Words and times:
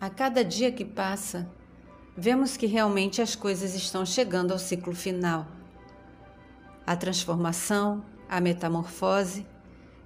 A 0.00 0.08
cada 0.08 0.42
dia 0.42 0.72
que 0.72 0.82
passa, 0.82 1.46
vemos 2.16 2.56
que 2.56 2.64
realmente 2.64 3.20
as 3.20 3.36
coisas 3.36 3.74
estão 3.74 4.06
chegando 4.06 4.50
ao 4.50 4.58
ciclo 4.58 4.94
final. 4.94 5.46
A 6.86 6.96
transformação, 6.96 8.02
a 8.26 8.40
metamorfose, 8.40 9.46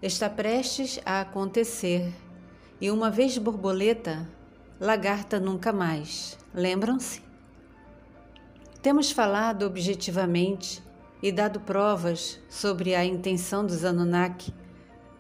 está 0.02 0.28
prestes 0.28 0.98
a 1.06 1.20
acontecer 1.20 2.12
e, 2.80 2.90
uma 2.90 3.08
vez 3.08 3.38
borboleta, 3.38 4.28
lagarta 4.80 5.38
nunca 5.38 5.72
mais. 5.72 6.36
Lembram-se? 6.52 7.22
Temos 8.82 9.12
falado 9.12 9.64
objetivamente 9.64 10.82
e 11.22 11.30
dado 11.30 11.60
provas 11.60 12.40
sobre 12.50 12.96
a 12.96 13.04
intenção 13.04 13.64
dos 13.64 13.84
Anunnaki 13.84 14.52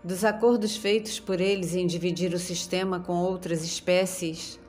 dos 0.04 0.22
acordos 0.22 0.76
feitos 0.76 1.18
por 1.18 1.40
eles 1.40 1.74
em 1.74 1.86
dividir 1.86 2.34
o 2.34 2.38
sistema 2.38 3.00
com 3.00 3.14
outras 3.14 3.64
espécies, 3.64 4.60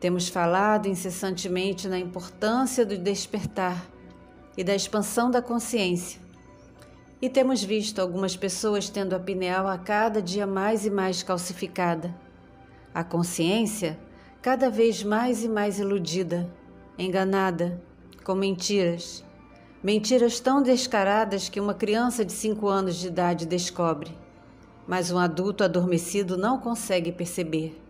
temos 0.00 0.28
falado 0.28 0.88
incessantemente 0.88 1.88
na 1.88 1.98
importância 1.98 2.84
do 2.84 2.96
despertar 2.96 3.86
e 4.56 4.64
da 4.64 4.74
expansão 4.74 5.30
da 5.30 5.42
consciência. 5.42 6.20
E 7.20 7.28
temos 7.28 7.62
visto 7.62 8.00
algumas 8.00 8.36
pessoas 8.36 8.88
tendo 8.88 9.14
a 9.14 9.18
pineal 9.18 9.66
a 9.66 9.78
cada 9.78 10.20
dia 10.20 10.46
mais 10.46 10.84
e 10.84 10.90
mais 10.90 11.22
calcificada, 11.22 12.14
a 12.94 13.02
consciência 13.02 13.98
cada 14.42 14.70
vez 14.70 15.02
mais 15.02 15.42
e 15.42 15.48
mais 15.48 15.78
iludida, 15.78 16.48
enganada, 16.98 17.82
com 18.22 18.34
mentiras. 18.34 19.24
Mentiras 19.82 20.40
tão 20.40 20.62
descaradas 20.62 21.48
que 21.48 21.60
uma 21.60 21.74
criança 21.74 22.24
de 22.24 22.32
cinco 22.32 22.68
anos 22.68 22.96
de 22.96 23.08
idade 23.08 23.46
descobre 23.46 24.26
mas 24.86 25.10
um 25.10 25.18
adulto 25.18 25.64
adormecido 25.64 26.36
não 26.36 26.58
consegue 26.58 27.10
perceber. 27.10 27.85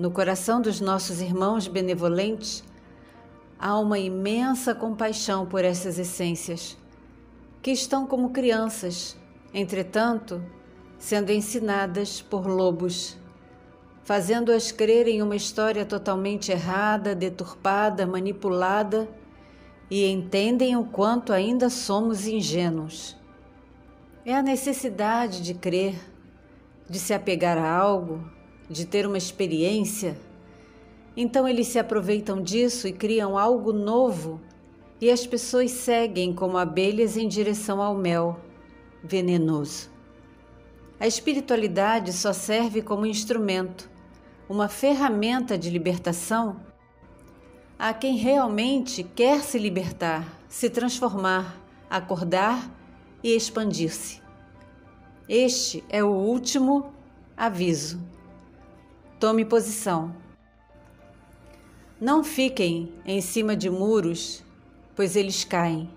No 0.00 0.10
coração 0.10 0.62
dos 0.62 0.80
nossos 0.80 1.20
irmãos 1.20 1.68
benevolentes 1.68 2.64
há 3.58 3.78
uma 3.78 3.98
imensa 3.98 4.74
compaixão 4.74 5.44
por 5.44 5.62
essas 5.62 5.98
essências, 5.98 6.74
que 7.60 7.70
estão 7.70 8.06
como 8.06 8.30
crianças, 8.30 9.14
entretanto, 9.52 10.42
sendo 10.96 11.30
ensinadas 11.30 12.22
por 12.22 12.46
lobos, 12.46 13.18
fazendo-as 14.02 14.72
crer 14.72 15.06
em 15.06 15.20
uma 15.20 15.36
história 15.36 15.84
totalmente 15.84 16.50
errada, 16.50 17.14
deturpada, 17.14 18.06
manipulada, 18.06 19.06
e 19.90 20.06
entendem 20.06 20.78
o 20.78 20.84
quanto 20.86 21.30
ainda 21.30 21.68
somos 21.68 22.26
ingênuos. 22.26 23.14
É 24.24 24.34
a 24.34 24.42
necessidade 24.42 25.42
de 25.42 25.52
crer, 25.52 26.00
de 26.88 26.98
se 26.98 27.12
apegar 27.12 27.58
a 27.58 27.70
algo, 27.70 28.39
de 28.70 28.86
ter 28.86 29.06
uma 29.06 29.18
experiência. 29.18 30.16
Então 31.16 31.46
eles 31.46 31.66
se 31.66 31.78
aproveitam 31.78 32.40
disso 32.40 32.86
e 32.86 32.92
criam 32.92 33.36
algo 33.36 33.72
novo, 33.72 34.40
e 35.00 35.10
as 35.10 35.26
pessoas 35.26 35.72
seguem 35.72 36.32
como 36.32 36.56
abelhas 36.56 37.16
em 37.16 37.26
direção 37.26 37.82
ao 37.82 37.96
mel 37.96 38.38
venenoso. 39.02 39.90
A 41.00 41.06
espiritualidade 41.06 42.12
só 42.12 42.32
serve 42.32 42.80
como 42.80 43.06
instrumento, 43.06 43.90
uma 44.48 44.68
ferramenta 44.68 45.58
de 45.58 45.70
libertação 45.70 46.60
a 47.78 47.94
quem 47.94 48.16
realmente 48.16 49.02
quer 49.02 49.40
se 49.40 49.58
libertar, 49.58 50.38
se 50.46 50.68
transformar, 50.68 51.58
acordar 51.88 52.70
e 53.24 53.34
expandir-se. 53.34 54.20
Este 55.26 55.82
é 55.88 56.04
o 56.04 56.10
último 56.10 56.92
aviso. 57.34 58.09
Tome 59.20 59.44
posição. 59.44 60.16
Não 62.00 62.24
fiquem 62.24 62.90
em 63.04 63.20
cima 63.20 63.54
de 63.54 63.68
muros, 63.68 64.42
pois 64.96 65.14
eles 65.14 65.44
caem. 65.44 65.90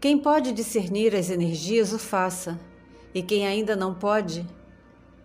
Quem 0.00 0.16
pode 0.16 0.50
discernir 0.52 1.14
as 1.14 1.28
energias, 1.28 1.92
o 1.92 1.98
faça, 1.98 2.58
e 3.14 3.22
quem 3.22 3.46
ainda 3.46 3.76
não 3.76 3.92
pode, 3.92 4.46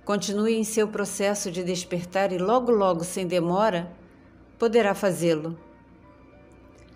continue 0.03 0.55
em 0.55 0.65
seu 0.65 0.89
processo 0.89 1.49
de 1.49 1.63
despertar 1.63 2.33
e 2.33 2.37
logo, 2.37 2.69
logo, 2.69 3.05
sem 3.05 3.25
demora, 3.25 3.89
poderá 4.57 4.93
fazê-lo. 4.93 5.57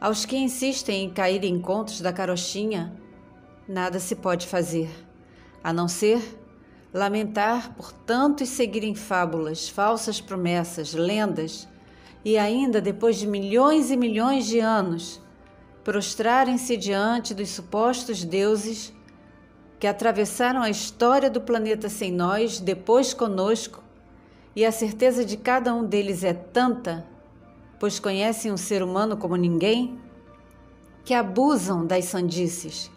Aos 0.01 0.25
que 0.25 0.35
insistem 0.35 1.05
em 1.05 1.09
cair 1.09 1.45
em 1.45 1.61
contos 1.61 2.01
da 2.01 2.11
carochinha, 2.11 2.93
nada 3.65 4.01
se 4.01 4.17
pode 4.17 4.47
fazer, 4.47 4.89
a 5.63 5.71
não 5.71 5.87
ser 5.87 6.42
lamentar 6.93 7.73
por 7.73 7.91
tantos 7.91 8.49
seguirem 8.49 8.93
fábulas, 8.93 9.67
falsas 9.67 10.21
promessas, 10.21 10.93
lendas, 10.93 11.67
e 12.23 12.37
ainda 12.37 12.79
depois 12.79 13.17
de 13.17 13.27
milhões 13.27 13.89
e 13.89 13.97
milhões 13.97 14.45
de 14.45 14.59
anos, 14.59 15.19
prostrarem-se 15.83 16.77
diante 16.77 17.33
dos 17.33 17.49
supostos 17.49 18.23
deuses 18.23 18.93
que 19.79 19.87
atravessaram 19.87 20.61
a 20.61 20.69
história 20.69 21.29
do 21.29 21.41
planeta 21.41 21.89
sem 21.89 22.11
nós, 22.11 22.59
depois 22.59 23.13
conosco, 23.13 23.83
e 24.55 24.63
a 24.63 24.71
certeza 24.71 25.25
de 25.25 25.35
cada 25.35 25.73
um 25.73 25.83
deles 25.83 26.23
é 26.23 26.33
tanta, 26.33 27.05
pois 27.79 27.99
conhecem 27.99 28.51
o 28.51 28.57
ser 28.57 28.83
humano 28.83 29.17
como 29.17 29.35
ninguém, 29.35 29.99
que 31.03 31.13
abusam 31.13 31.85
das 31.85 32.05
sandices. 32.05 32.89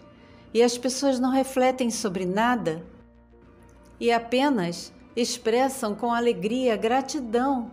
E 0.54 0.62
as 0.62 0.78
pessoas 0.78 1.18
não 1.18 1.30
refletem 1.30 1.90
sobre 1.90 2.24
nada 2.24 2.84
e 3.98 4.12
apenas 4.12 4.92
expressam 5.14 5.94
com 5.94 6.12
alegria 6.12 6.76
gratidão, 6.76 7.70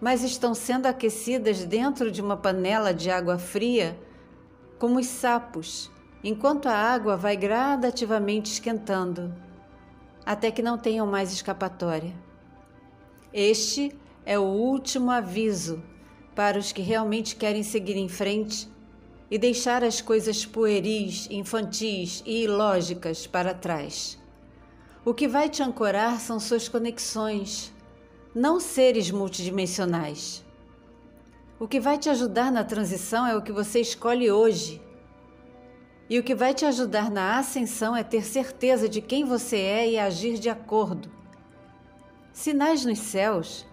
mas 0.00 0.22
estão 0.22 0.54
sendo 0.54 0.86
aquecidas 0.86 1.64
dentro 1.64 2.10
de 2.10 2.22
uma 2.22 2.36
panela 2.36 2.94
de 2.94 3.10
água 3.10 3.38
fria, 3.38 3.98
como 4.78 4.98
os 4.98 5.06
sapos, 5.06 5.90
enquanto 6.22 6.66
a 6.66 6.74
água 6.74 7.16
vai 7.16 7.36
gradativamente 7.36 8.52
esquentando, 8.52 9.34
até 10.24 10.50
que 10.50 10.62
não 10.62 10.78
tenham 10.78 11.06
mais 11.06 11.32
escapatória. 11.32 12.14
Este 13.32 13.92
é 14.24 14.38
o 14.38 14.42
último 14.42 15.10
aviso 15.10 15.82
para 16.34 16.58
os 16.58 16.72
que 16.72 16.80
realmente 16.80 17.36
querem 17.36 17.62
seguir 17.62 17.96
em 17.96 18.08
frente 18.08 18.68
e 19.30 19.36
deixar 19.36 19.84
as 19.84 20.00
coisas 20.00 20.46
pueris, 20.46 21.28
infantis 21.30 22.22
e 22.24 22.44
ilógicas 22.44 23.26
para 23.26 23.52
trás. 23.52 24.18
O 25.04 25.14
que 25.14 25.26
vai 25.26 25.48
te 25.48 25.62
ancorar 25.62 26.20
são 26.20 26.38
suas 26.38 26.68
conexões, 26.68 27.72
não 28.34 28.60
seres 28.60 29.10
multidimensionais. 29.10 30.44
O 31.58 31.66
que 31.66 31.80
vai 31.80 31.98
te 31.98 32.08
ajudar 32.10 32.52
na 32.52 32.64
transição 32.64 33.26
é 33.26 33.36
o 33.36 33.42
que 33.42 33.52
você 33.52 33.80
escolhe 33.80 34.30
hoje. 34.30 34.80
E 36.10 36.18
o 36.18 36.22
que 36.22 36.34
vai 36.34 36.54
te 36.54 36.64
ajudar 36.64 37.10
na 37.10 37.38
ascensão 37.38 37.96
é 37.96 38.02
ter 38.02 38.24
certeza 38.24 38.88
de 38.88 39.00
quem 39.00 39.24
você 39.24 39.56
é 39.56 39.90
e 39.90 39.98
agir 39.98 40.38
de 40.38 40.48
acordo. 40.48 41.10
Sinais 42.32 42.84
nos 42.84 42.98
céus, 42.98 43.66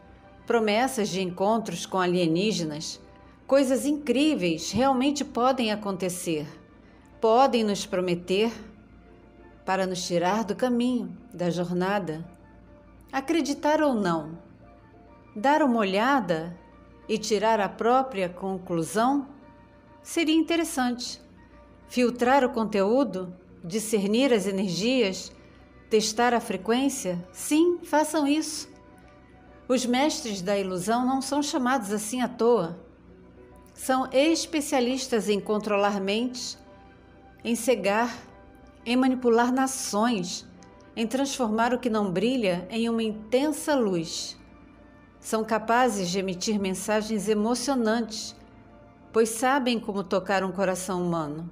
promessas 0.46 1.10
de 1.10 1.22
encontros 1.22 1.86
com 1.86 2.00
alienígenas, 2.00 3.00
Coisas 3.48 3.86
incríveis 3.86 4.72
realmente 4.72 5.24
podem 5.24 5.72
acontecer, 5.72 6.48
podem 7.22 7.64
nos 7.64 7.86
prometer 7.86 8.52
para 9.66 9.88
nos 9.88 10.06
tirar 10.06 10.44
do 10.44 10.56
caminho, 10.56 11.18
da 11.34 11.50
jornada. 11.50 12.26
Acreditar 13.12 13.82
ou 13.82 13.94
não, 13.94 14.38
dar 15.36 15.62
uma 15.64 15.80
olhada 15.80 16.56
e 17.08 17.18
tirar 17.18 17.60
a 17.60 17.68
própria 17.68 18.30
conclusão 18.30 19.28
seria 20.02 20.36
interessante. 20.36 21.22
Filtrar 21.88 22.44
o 22.44 22.50
conteúdo, 22.50 23.34
discernir 23.64 24.34
as 24.34 24.46
energias, 24.46 25.32
testar 25.90 26.34
a 26.34 26.40
frequência? 26.40 27.24
Sim, 27.32 27.80
façam 27.84 28.28
isso. 28.28 28.70
Os 29.68 29.86
mestres 29.86 30.42
da 30.42 30.58
ilusão 30.58 31.06
não 31.06 31.22
são 31.22 31.42
chamados 31.42 31.92
assim 31.92 32.22
à 32.22 32.28
toa 32.28 32.86
são 33.76 34.10
especialistas 34.12 35.28
em 35.28 35.40
controlar 35.40 36.00
mentes, 36.00 36.58
em 37.44 37.56
cegar, 37.56 38.18
em 38.86 38.96
manipular 38.96 39.52
nações, 39.52 40.48
em 40.96 41.08
transformar 41.08 41.74
o 41.74 41.80
que 41.80 41.90
não 41.90 42.12
brilha 42.12 42.68
em 42.70 42.88
uma 42.88 43.04
intensa 43.04 43.76
luz. 43.76 44.38
São 45.20 45.44
capazes 45.44 46.10
de 46.10 46.20
emitir 46.20 46.60
mensagens 46.60 47.28
emocionantes, 47.28 48.36
pois 49.12 49.30
sabem 49.30 49.80
como 49.80 50.04
tocar 50.04 50.44
um 50.44 50.52
coração 50.52 51.02
humano. 51.02 51.50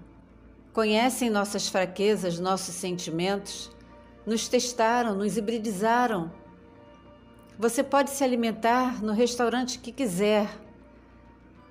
Conhecem 0.72 1.30
nossas 1.30 1.68
fraquezas, 1.68 2.40
nossos 2.40 2.76
sentimentos, 2.76 3.72
nos 4.26 4.48
testaram, 4.48 5.16
nos 5.16 5.38
hibridizaram. 5.38 6.32
Você 7.58 7.84
pode 7.84 8.10
se 8.10 8.24
alimentar 8.24 9.04
no 9.04 9.14
restaurante 9.14 9.80
que 9.80 9.92
quiser, 9.92 10.50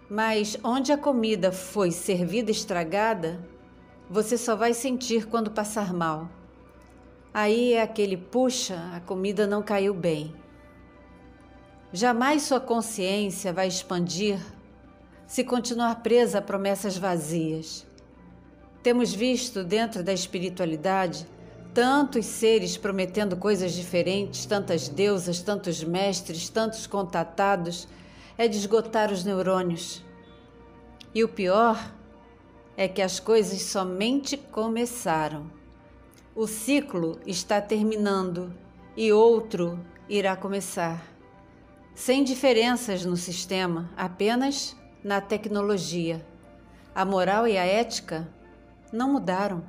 mas 0.09 0.59
onde 0.62 0.93
a 0.93 0.99
comida 0.99 1.50
foi 1.50 1.91
servida 1.91 2.50
estragada, 2.50 3.41
você 4.12 4.37
só 4.37 4.55
vai 4.55 4.75
sentir 4.75 5.26
quando 5.26 5.50
passar 5.50 5.94
mal. 5.94 6.29
Aí 7.32 7.73
é 7.73 7.81
aquele 7.81 8.14
puxa, 8.14 8.79
a 8.94 9.00
comida 9.00 9.47
não 9.47 9.62
caiu 9.62 9.94
bem. 9.94 10.35
Jamais 11.94 12.43
sua 12.43 12.61
consciência 12.61 13.55
vai 13.55 13.67
expandir 13.67 14.38
se 15.26 15.43
continuar 15.43 16.03
presa 16.03 16.41
a 16.41 16.43
promessas 16.43 16.99
vazias. 16.99 17.87
Temos 18.82 19.14
visto 19.14 19.64
dentro 19.64 20.03
da 20.03 20.12
espiritualidade 20.12 21.26
tantos 21.73 22.26
seres 22.26 22.76
prometendo 22.76 23.35
coisas 23.35 23.73
diferentes, 23.73 24.44
tantas 24.44 24.91
deusas, 24.91 25.41
tantos 25.41 25.82
mestres, 25.82 26.50
tantos 26.50 26.87
contatados, 26.87 27.88
é 28.37 28.47
de 28.47 28.59
esgotar 28.59 29.11
os 29.11 29.25
neurônios. 29.25 30.05
E 31.14 31.25
o 31.25 31.29
pior 31.31 31.79
é 32.77 32.89
que 32.89 33.03
as 33.03 33.21
coisas 33.21 33.63
somente 33.63 34.37
começaram. 34.37 35.51
O 36.35 36.47
ciclo 36.47 37.21
está 37.27 37.61
terminando 37.61 38.53
e 38.97 39.13
outro 39.13 39.79
irá 40.09 40.37
começar. 40.37 41.05
Sem 41.95 42.25
diferenças 42.25 43.05
no 43.05 43.17
sistema, 43.17 43.91
apenas 43.97 44.75
na 45.05 45.21
tecnologia. 45.21 46.25
A 46.95 47.05
moral 47.05 47.47
e 47.47 47.59
a 47.59 47.65
ética 47.65 48.29
não 48.93 49.13
mudaram. 49.13 49.63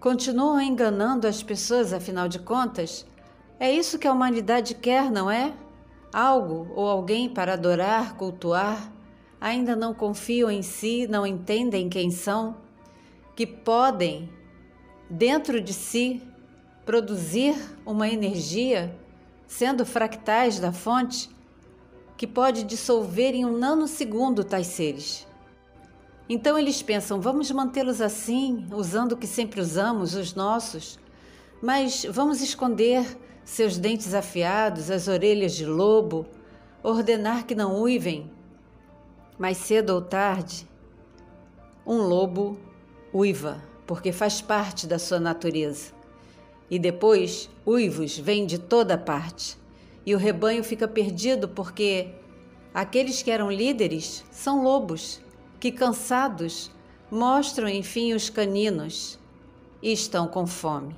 Continuam 0.00 0.60
enganando 0.60 1.26
as 1.26 1.42
pessoas, 1.42 1.92
afinal 1.92 2.28
de 2.28 2.38
contas? 2.38 3.06
É 3.58 3.70
isso 3.70 3.98
que 3.98 4.06
a 4.06 4.12
humanidade 4.12 4.74
quer, 4.74 5.10
não 5.10 5.30
é? 5.30 5.54
Algo 6.12 6.70
ou 6.74 6.88
alguém 6.88 7.28
para 7.28 7.54
adorar, 7.54 8.16
cultuar? 8.16 8.95
Ainda 9.40 9.76
não 9.76 9.92
confiam 9.92 10.50
em 10.50 10.62
si, 10.62 11.06
não 11.06 11.26
entendem 11.26 11.88
quem 11.88 12.10
são? 12.10 12.56
Que 13.34 13.46
podem, 13.46 14.30
dentro 15.10 15.60
de 15.60 15.72
si, 15.72 16.22
produzir 16.84 17.54
uma 17.84 18.08
energia, 18.08 18.96
sendo 19.46 19.84
fractais 19.84 20.58
da 20.58 20.72
fonte, 20.72 21.28
que 22.16 22.26
pode 22.26 22.62
dissolver 22.64 23.34
em 23.34 23.44
um 23.44 23.58
nanosegundo 23.58 24.42
tais 24.42 24.68
seres. 24.68 25.26
Então 26.28 26.58
eles 26.58 26.82
pensam, 26.82 27.20
vamos 27.20 27.50
mantê-los 27.50 28.00
assim, 28.00 28.66
usando 28.72 29.12
o 29.12 29.16
que 29.16 29.26
sempre 29.26 29.60
usamos, 29.60 30.14
os 30.14 30.34
nossos, 30.34 30.98
mas 31.62 32.06
vamos 32.08 32.40
esconder 32.40 33.18
seus 33.44 33.78
dentes 33.78 34.12
afiados, 34.12 34.90
as 34.90 35.06
orelhas 35.06 35.54
de 35.54 35.64
lobo, 35.64 36.26
ordenar 36.82 37.46
que 37.46 37.54
não 37.54 37.80
uivem. 37.80 38.30
Mais 39.38 39.58
cedo 39.58 39.90
ou 39.90 40.00
tarde, 40.00 40.66
um 41.86 41.98
lobo 41.98 42.58
uiva, 43.12 43.62
porque 43.86 44.12
faz 44.12 44.40
parte 44.40 44.86
da 44.86 44.98
sua 44.98 45.20
natureza. 45.20 45.92
E 46.70 46.78
depois, 46.78 47.48
uivos 47.66 48.18
vêm 48.18 48.46
de 48.46 48.58
toda 48.58 48.98
parte, 48.98 49.58
e 50.04 50.14
o 50.14 50.18
rebanho 50.18 50.64
fica 50.64 50.88
perdido 50.88 51.48
porque 51.48 52.14
aqueles 52.72 53.22
que 53.22 53.30
eram 53.30 53.50
líderes 53.50 54.24
são 54.30 54.62
lobos 54.62 55.20
que, 55.60 55.70
cansados, 55.70 56.70
mostram 57.10 57.68
enfim 57.68 58.14
os 58.14 58.28
caninos 58.28 59.18
e 59.82 59.92
estão 59.92 60.26
com 60.26 60.46
fome. 60.46 60.96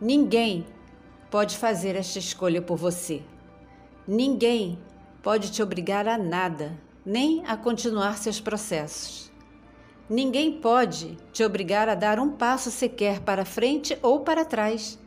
Ninguém 0.00 0.66
pode 1.30 1.56
fazer 1.56 1.96
esta 1.96 2.18
escolha 2.18 2.62
por 2.62 2.76
você. 2.76 3.22
Ninguém 4.06 4.78
pode 5.22 5.50
te 5.50 5.62
obrigar 5.62 6.06
a 6.06 6.16
nada, 6.16 6.78
nem 7.06 7.44
a 7.46 7.56
continuar 7.56 8.18
seus 8.18 8.40
processos. 8.40 9.30
Ninguém 10.10 10.60
pode 10.60 11.16
te 11.32 11.44
obrigar 11.44 11.88
a 11.88 11.94
dar 11.94 12.18
um 12.18 12.32
passo 12.32 12.68
sequer 12.68 13.20
para 13.20 13.44
frente 13.44 13.96
ou 14.02 14.20
para 14.20 14.44
trás. 14.44 14.98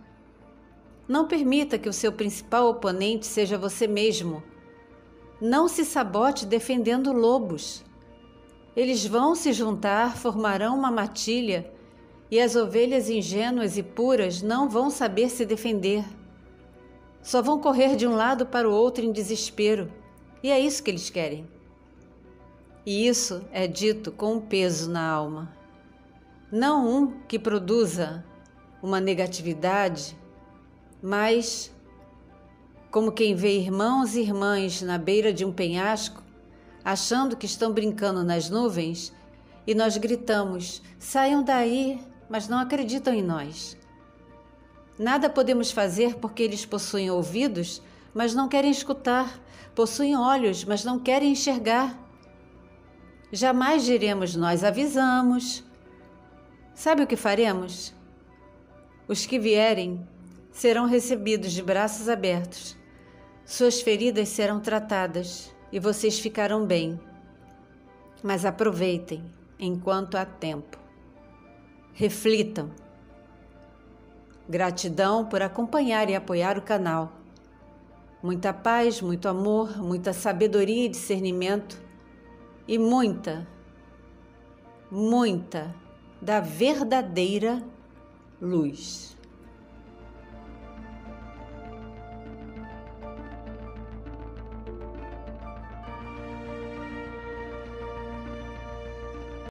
Não 1.05 1.27
permita 1.27 1.77
que 1.77 1.89
o 1.89 1.93
seu 1.93 2.13
principal 2.13 2.69
oponente 2.69 3.25
seja 3.25 3.57
você 3.57 3.85
mesmo. 3.85 4.41
Não 5.41 5.67
se 5.67 5.83
sabote 5.83 6.45
defendendo 6.45 7.11
lobos. 7.11 7.83
Eles 8.75 9.05
vão 9.05 9.35
se 9.35 9.51
juntar, 9.51 10.15
formarão 10.15 10.77
uma 10.77 10.91
matilha, 10.91 11.69
e 12.31 12.39
as 12.39 12.55
ovelhas 12.55 13.09
ingênuas 13.09 13.77
e 13.77 13.83
puras 13.83 14.41
não 14.41 14.69
vão 14.69 14.89
saber 14.89 15.29
se 15.29 15.45
defender. 15.45 16.05
Só 17.21 17.41
vão 17.41 17.59
correr 17.59 17.97
de 17.97 18.07
um 18.07 18.15
lado 18.15 18.45
para 18.45 18.69
o 18.69 18.73
outro 18.73 19.03
em 19.03 19.11
desespero, 19.11 19.91
e 20.41 20.49
é 20.49 20.59
isso 20.59 20.81
que 20.81 20.91
eles 20.91 21.09
querem. 21.09 21.58
E 22.89 23.07
isso 23.07 23.45
é 23.51 23.67
dito 23.67 24.11
com 24.11 24.33
um 24.33 24.41
peso 24.41 24.89
na 24.89 25.07
alma. 25.07 25.55
Não 26.51 26.89
um 26.89 27.19
que 27.27 27.37
produza 27.37 28.25
uma 28.81 28.99
negatividade, 28.99 30.17
mas 30.99 31.71
como 32.89 33.11
quem 33.11 33.35
vê 33.35 33.59
irmãos 33.59 34.15
e 34.15 34.21
irmãs 34.21 34.81
na 34.81 34.97
beira 34.97 35.31
de 35.31 35.45
um 35.45 35.51
penhasco 35.51 36.23
achando 36.83 37.37
que 37.37 37.45
estão 37.45 37.71
brincando 37.71 38.23
nas 38.23 38.49
nuvens, 38.49 39.13
e 39.67 39.75
nós 39.75 39.95
gritamos: 39.95 40.81
saiam 40.97 41.43
daí, 41.43 42.03
mas 42.27 42.47
não 42.47 42.57
acreditam 42.57 43.13
em 43.13 43.21
nós. 43.21 43.77
Nada 44.97 45.29
podemos 45.29 45.69
fazer 45.69 46.15
porque 46.15 46.41
eles 46.41 46.65
possuem 46.65 47.11
ouvidos, 47.11 47.83
mas 48.15 48.33
não 48.33 48.49
querem 48.49 48.71
escutar, 48.71 49.39
possuem 49.75 50.17
olhos, 50.17 50.65
mas 50.65 50.83
não 50.83 50.97
querem 50.97 51.33
enxergar. 51.33 52.08
Jamais 53.31 53.85
diremos: 53.85 54.35
nós 54.35 54.63
avisamos. 54.63 55.63
Sabe 56.73 57.03
o 57.03 57.07
que 57.07 57.15
faremos? 57.15 57.93
Os 59.07 59.25
que 59.25 59.37
vierem 59.37 60.07
serão 60.51 60.85
recebidos 60.85 61.51
de 61.51 61.61
braços 61.61 62.09
abertos, 62.09 62.75
suas 63.45 63.81
feridas 63.81 64.29
serão 64.29 64.59
tratadas 64.59 65.53
e 65.71 65.79
vocês 65.79 66.19
ficarão 66.19 66.65
bem. 66.65 66.99
Mas 68.23 68.45
aproveitem 68.45 69.23
enquanto 69.59 70.15
há 70.15 70.25
tempo. 70.25 70.77
Reflitam. 71.93 72.69
Gratidão 74.47 75.25
por 75.25 75.41
acompanhar 75.41 76.09
e 76.09 76.15
apoiar 76.15 76.57
o 76.57 76.61
canal. 76.61 77.11
Muita 78.21 78.53
paz, 78.53 79.01
muito 79.01 79.27
amor, 79.27 79.77
muita 79.77 80.13
sabedoria 80.13 80.85
e 80.85 80.89
discernimento 80.89 81.88
e 82.69 82.77
muita, 82.77 83.47
muita 84.91 85.73
da 86.21 86.39
verdadeira 86.39 87.63
luz. 88.39 89.17